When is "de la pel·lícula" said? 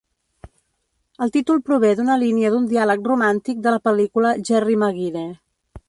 3.67-4.37